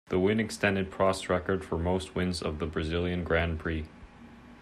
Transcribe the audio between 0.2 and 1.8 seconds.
extended Prost's record for